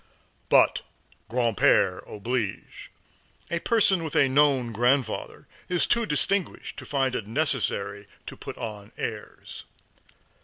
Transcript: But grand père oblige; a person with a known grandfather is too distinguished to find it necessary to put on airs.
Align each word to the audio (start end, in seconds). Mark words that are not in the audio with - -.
But 0.49 0.81
grand 1.27 1.57
père 1.57 2.01
oblige; 2.11 2.89
a 3.51 3.59
person 3.59 4.03
with 4.03 4.15
a 4.15 4.27
known 4.27 4.71
grandfather 4.73 5.45
is 5.69 5.85
too 5.85 6.07
distinguished 6.07 6.75
to 6.77 6.87
find 6.87 7.13
it 7.13 7.27
necessary 7.27 8.07
to 8.25 8.35
put 8.35 8.57
on 8.57 8.91
airs. 8.97 9.63